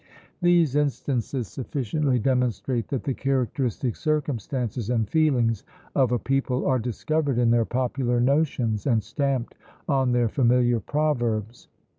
[0.41, 7.37] These instances sufficiently demonstrate that the characteristic circumstances and feelings of a people are discovered
[7.37, 9.53] in their popular notions, and stamped
[9.87, 11.67] on their familiar proverbs.